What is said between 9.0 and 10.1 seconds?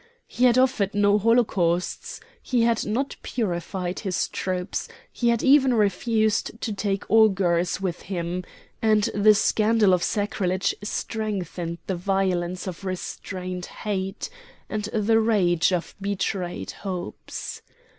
the scandal of